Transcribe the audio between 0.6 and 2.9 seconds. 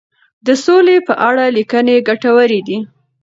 سولي په اړه لیکنې ګټورې دي.